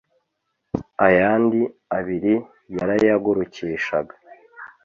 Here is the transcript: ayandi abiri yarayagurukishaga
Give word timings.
ayandi 1.07 1.59
abiri 1.97 2.33
yarayagurukishaga 2.77 4.13